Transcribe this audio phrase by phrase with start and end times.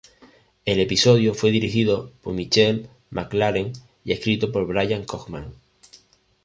[0.65, 3.71] El episodio fue dirigido por Michelle MacLaren
[4.03, 5.53] y escrito por Bryan Cogman.